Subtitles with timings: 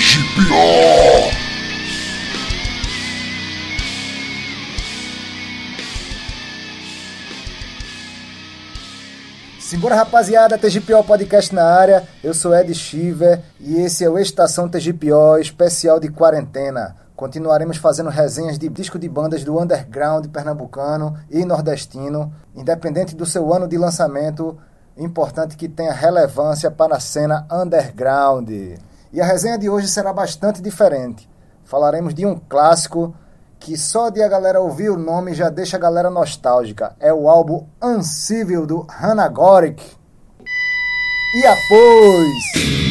[0.00, 0.54] TGPO.
[9.60, 14.70] Simbora rapaziada, TGPO Podcast na área, eu sou Ed Shiver e esse é o Estação
[14.70, 16.96] TGPO especial de quarentena.
[17.14, 23.52] Continuaremos fazendo resenhas de disco de bandas do underground pernambucano e nordestino, independente do seu
[23.52, 24.56] ano de lançamento,
[24.96, 28.48] importante que tenha relevância para a cena underground.
[29.12, 31.28] E a resenha de hoje será bastante diferente.
[31.64, 33.14] Falaremos de um clássico
[33.58, 36.96] que só de a galera ouvir o nome já deixa a galera nostálgica.
[36.98, 39.84] É o álbum Uncivil do Hannah Gorick.
[41.34, 42.89] E após...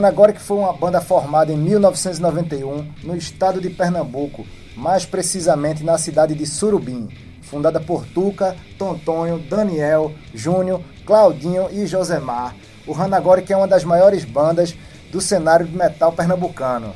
[0.00, 5.98] O Hanagoric foi uma banda formada em 1991 no estado de Pernambuco, mais precisamente na
[5.98, 7.06] cidade de Surubim,
[7.42, 12.56] fundada por Tuca, Tontonho, Daniel, Júnior, Claudinho e Josemar.
[12.86, 14.74] O Hanagoric é uma das maiores bandas
[15.12, 16.94] do cenário de metal pernambucano.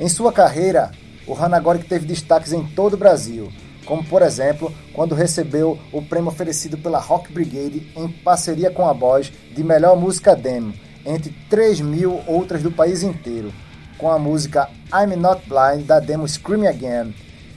[0.00, 0.90] Em sua carreira,
[1.28, 3.52] o Hanagoric teve destaques em todo o Brasil,
[3.84, 8.92] como por exemplo, quando recebeu o prêmio oferecido pela Rock Brigade em parceria com a
[8.92, 10.74] Boys de melhor música demo,
[11.06, 13.52] entre 3 mil outras do país inteiro,
[13.96, 17.14] com a música I'm Not Blind da demo Scream Again,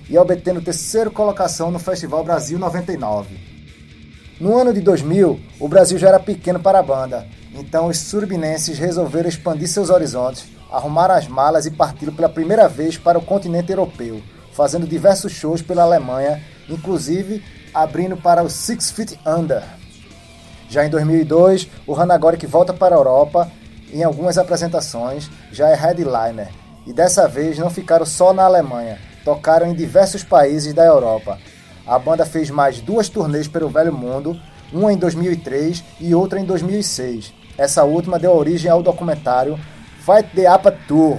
[0.08, 3.38] e obtendo terceira colocação no Festival Brasil 99.
[4.40, 8.78] No ano de 2000, o Brasil já era pequeno para a banda, então os surbinenses
[8.78, 13.72] resolveram expandir seus horizontes, arrumaram as malas e partiram pela primeira vez para o continente
[13.72, 14.22] europeu,
[14.54, 17.44] fazendo diversos shows pela Alemanha, inclusive
[17.74, 19.79] abrindo para o Six Feet Under.
[20.70, 23.52] Já em 2002, o Hanagoric volta para a Europa
[23.92, 26.50] em algumas apresentações, já é headliner,
[26.86, 31.40] e dessa vez não ficaram só na Alemanha, tocaram em diversos países da Europa.
[31.86, 34.40] A banda fez mais duas turnês pelo Velho Mundo,
[34.72, 37.34] uma em 2003 e outra em 2006.
[37.58, 39.60] Essa última deu origem ao documentário
[40.06, 41.18] Fight the Apa Tour.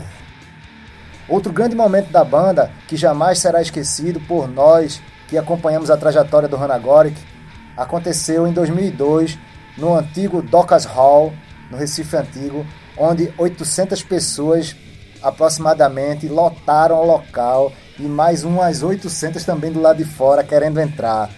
[1.28, 6.48] Outro grande momento da banda, que jamais será esquecido por nós que acompanhamos a trajetória
[6.48, 7.16] do Hanagoric,
[7.76, 9.38] aconteceu em 2002
[9.76, 11.32] no antigo Docas Hall,
[11.70, 12.66] no Recife Antigo,
[12.96, 14.76] onde 800 pessoas
[15.22, 21.30] aproximadamente lotaram o local e mais umas 800 também do lado de fora querendo entrar.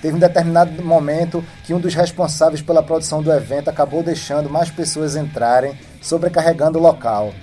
[0.00, 4.70] Teve um determinado momento que um dos responsáveis pela produção do evento acabou deixando mais
[4.70, 7.34] pessoas entrarem, sobrecarregando o local.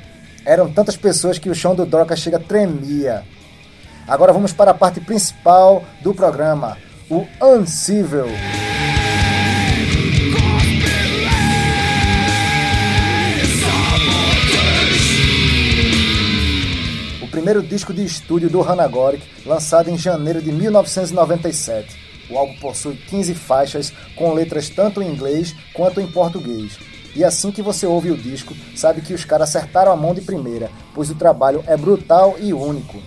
[0.43, 3.23] Eram tantas pessoas que o chão do Dorca chega tremia.
[4.07, 6.77] Agora vamos para a parte principal do programa,
[7.09, 8.25] o Uncivil.
[17.21, 21.95] O primeiro disco de estúdio do Hanagoric, lançado em janeiro de 1997.
[22.29, 26.77] O álbum possui 15 faixas com letras tanto em inglês quanto em português.
[27.15, 30.21] E assim que você ouve o disco, sabe que os caras acertaram a mão de
[30.21, 33.01] primeira, pois o trabalho é brutal e único.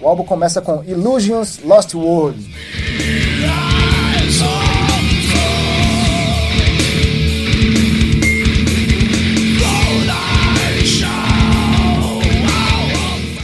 [0.00, 2.38] O álbum começa com Illusions Lost World.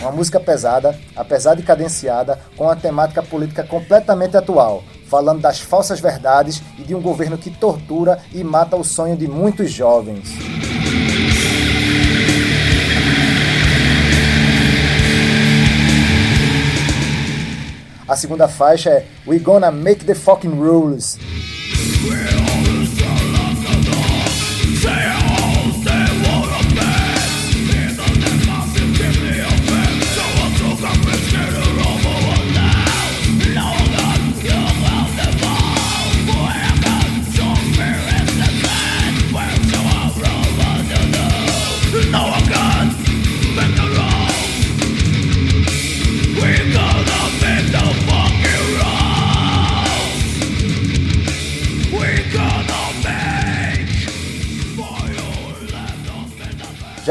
[0.00, 5.98] Uma música pesada, apesar de cadenciada, com uma temática política completamente atual, falando das falsas
[5.98, 10.28] verdades e de um governo que tortura e mata o sonho de muitos jovens.
[18.06, 21.18] A segunda faixa é We Gonna Make the Fucking Rules.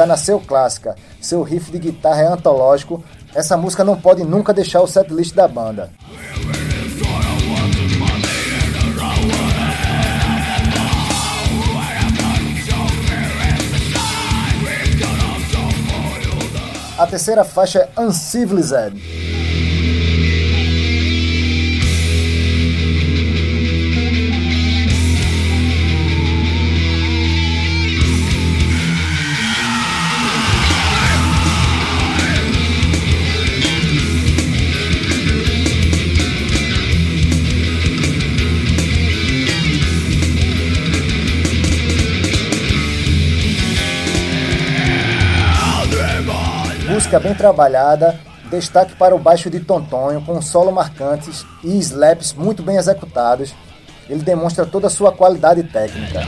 [0.04, 3.04] Já nasceu clássica, seu riff de guitarra é antológico,
[3.34, 5.90] essa música não pode nunca deixar o setlist da banda.
[16.98, 19.23] A terceira faixa é Uncivilized.
[47.14, 48.20] Música bem trabalhada,
[48.50, 53.54] destaque para o baixo de Tontonho, com solo marcantes e slaps muito bem executados.
[54.10, 56.22] Ele demonstra toda a sua qualidade técnica.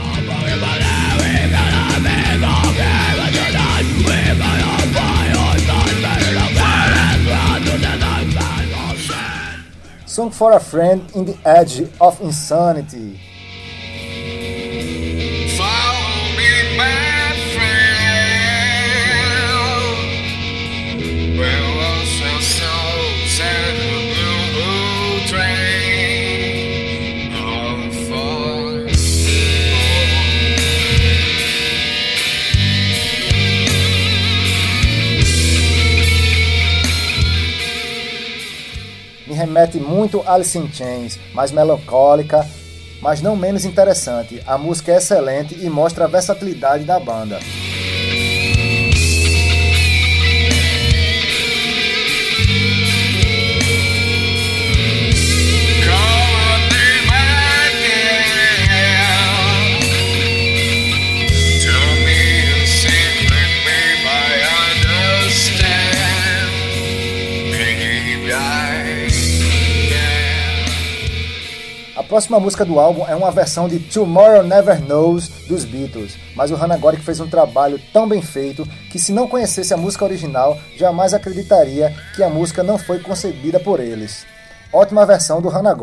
[10.06, 13.35] Song for a Friend in the Edge of Insanity.
[39.56, 42.46] Remete muito a Alice in Chains, mais melancólica,
[43.00, 44.42] mas não menos interessante.
[44.46, 47.38] A música é excelente e mostra a versatilidade da banda.
[72.06, 76.54] Próxima música do álbum é uma versão de Tomorrow Never Knows dos Beatles, mas o
[76.54, 80.58] Hannah Gorick fez um trabalho tão bem feito que se não conhecesse a música original,
[80.76, 84.24] jamais acreditaria que a música não foi concebida por eles.
[84.72, 85.74] Ótima versão do Hannah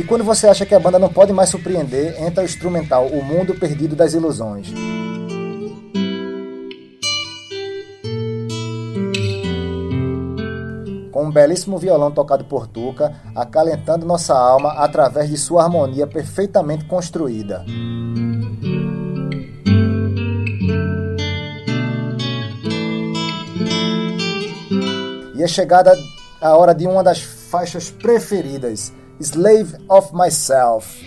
[0.00, 0.08] Gorick.
[0.08, 3.54] quando você acha que a banda não pode mais surpreender, entra o instrumental O Mundo
[3.54, 4.72] Perdido das Ilusões.
[11.12, 16.84] Com um belíssimo violão tocado por Tuca, acalentando nossa alma através de sua harmonia perfeitamente
[16.84, 17.64] construída.
[25.36, 25.96] E é chegada
[26.40, 31.02] a hora de uma das faixas preferidas, slave of myself.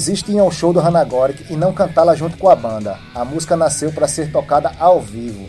[0.00, 2.98] Existe ir ao show do Hanagoric e não cantá-la junto com a banda.
[3.14, 5.46] A música nasceu para ser tocada ao vivo.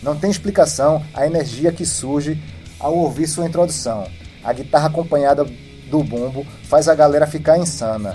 [0.00, 2.40] Não tem explicação a energia que surge
[2.78, 4.06] ao ouvir sua introdução.
[4.44, 5.44] A guitarra acompanhada
[5.90, 8.14] do bumbo faz a galera ficar insana.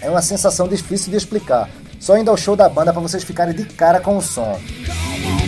[0.00, 1.70] É uma sensação difícil de explicar.
[2.00, 4.58] Só indo ao show da banda para vocês ficarem de cara com o som.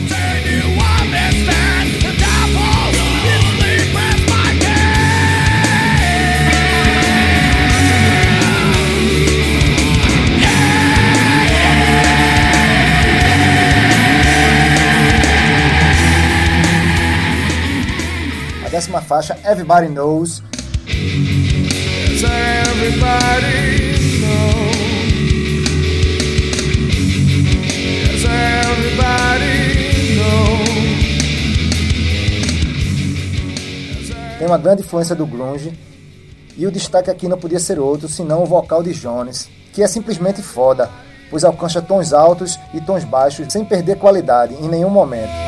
[0.08, 0.77] décima
[19.08, 20.42] faixa, Everybody Knows.
[34.38, 35.72] Tem uma grande influência do grunge,
[36.56, 39.88] e o destaque aqui não podia ser outro senão o vocal de Jones, que é
[39.88, 40.90] simplesmente foda,
[41.30, 45.47] pois alcança tons altos e tons baixos sem perder qualidade em nenhum momento.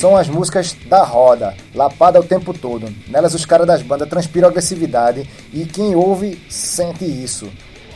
[0.00, 2.90] são as músicas da roda, lapada o tempo todo.
[3.06, 7.50] Nelas os caras das bandas transpiram agressividade e quem ouve sente isso.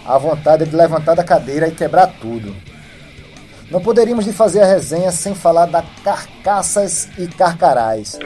[0.05, 2.55] A vontade de levantar da cadeira e quebrar tudo.
[3.71, 8.19] Não poderíamos de fazer a resenha sem falar da Carcaças e Carcarás.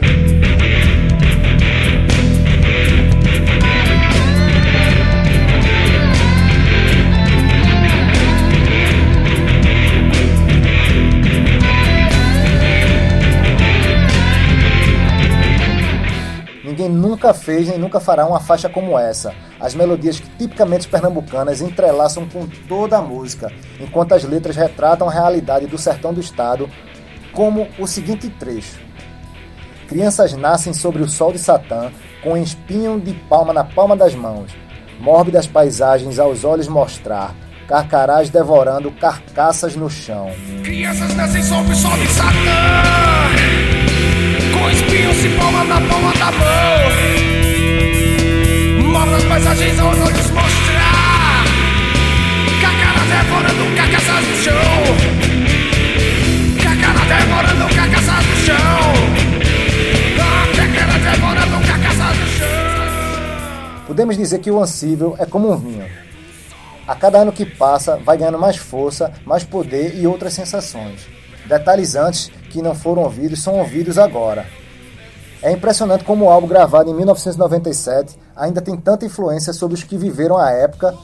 [17.18, 19.34] Nunca fez nem nunca fará uma faixa como essa.
[19.58, 25.66] As melodias tipicamente pernambucanas entrelaçam com toda a música, enquanto as letras retratam a realidade
[25.66, 26.70] do sertão do estado,
[27.32, 28.78] como o seguinte trecho:
[29.88, 31.90] Crianças nascem sobre o sol de Satã,
[32.22, 34.52] com espinho de palma na palma das mãos,
[35.00, 37.34] mórbidas paisagens aos olhos mostrar,
[37.66, 40.30] carcarás devorando carcaças no chão.
[40.62, 43.67] Crianças nascem sob o sol de Satã
[44.68, 46.90] com espinhos e palma na palma da mão.
[48.90, 51.44] Mostra as paisagens aos olhos mostrar.
[52.60, 54.54] Cacaras devorando carcaças no chão.
[56.62, 58.92] Cacaras devorando carcaças no chão.
[60.56, 63.84] Cacaras devorando carcaças no chão.
[63.87, 65.87] Podemos dizer que o Ansível é como um vinho.
[66.87, 71.06] A cada ano que passa, vai ganhando mais força, mais poder e outras sensações.
[71.46, 74.47] Detalhes antes que não foram ouvidos são ouvidos agora.
[75.43, 79.97] É impressionante como o álbum gravado em 1997 ainda tem tanta influência sobre os que
[79.97, 80.95] viveram a época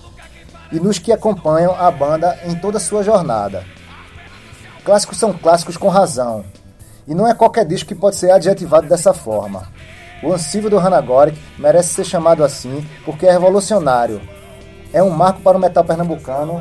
[0.72, 3.64] e nos que acompanham a banda em toda sua jornada.
[4.84, 6.44] Clássicos são clássicos com razão,
[7.06, 9.68] e não é qualquer disco que pode ser adjetivado dessa forma.
[10.22, 14.20] O Ansível do Hanagoric merece ser chamado assim porque é revolucionário.
[14.92, 16.60] É um marco para o metal pernambucano,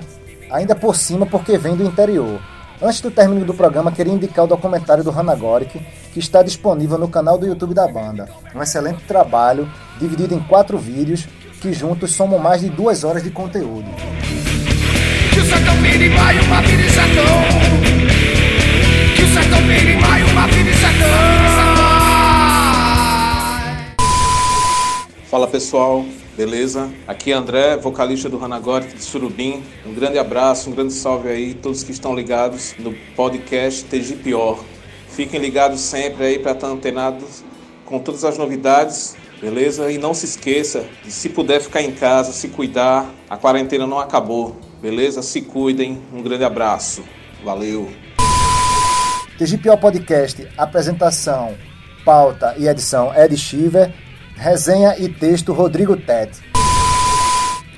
[0.52, 2.42] ainda por cima porque vem do interior.
[2.82, 5.80] Antes do término do programa, queria indicar o documentário do Hanagoric,
[6.12, 8.28] que está disponível no canal do YouTube da banda.
[8.54, 11.26] Um excelente trabalho, dividido em quatro vídeos,
[11.62, 13.86] que juntos somam mais de duas horas de conteúdo.
[25.30, 26.92] Fala pessoal, beleza?
[27.08, 29.64] Aqui é André, vocalista do Hanagoric de Surubim.
[29.86, 34.64] Um grande abraço, um grande salve aí, todos que estão ligados no podcast TG Pior.
[35.10, 37.44] Fiquem ligados sempre aí para estar antenados
[37.86, 39.92] com todas as novidades, beleza?
[39.92, 44.00] E não se esqueça de, se puder ficar em casa, se cuidar, a quarentena não
[44.00, 45.22] acabou, beleza?
[45.22, 47.04] Se cuidem, um grande abraço,
[47.44, 47.92] valeu!
[49.38, 51.56] TGPO Podcast, apresentação,
[52.04, 53.94] pauta e edição Ed Shiver.
[54.44, 56.42] Resenha e texto Rodrigo Tete.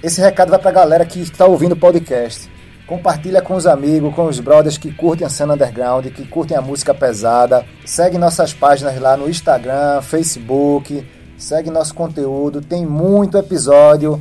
[0.02, 2.52] Esse recado vai pra galera que está ouvindo o podcast.
[2.88, 6.62] Compartilha com os amigos, com os brothers que curtem a cena underground, que curtem a
[6.62, 7.64] música pesada.
[7.86, 11.08] Segue nossas páginas lá no Instagram, Facebook.
[11.38, 12.62] Segue nosso conteúdo.
[12.62, 14.20] Tem muito episódio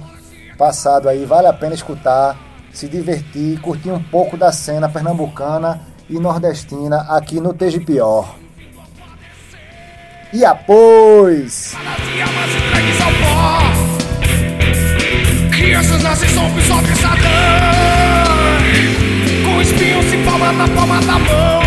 [0.59, 1.25] passado aí.
[1.25, 2.39] Vale a pena escutar,
[2.75, 8.44] se divertir, curtir um pouco da cena pernambucana e nordestina aqui no TGPO.
[10.35, 11.76] E após!
[15.53, 16.61] Crianças nascem sob.
[19.45, 20.17] Com espinhos e
[20.53, 21.62] na palma da mão.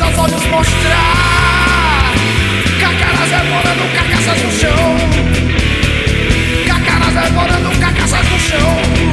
[0.00, 2.14] Aos olhos mostrar.
[2.80, 3.30] Cacaras
[4.42, 4.96] no chão.
[6.66, 9.05] Cacaras devorando carcaças no chão.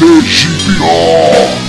[0.00, 1.67] Vegeta!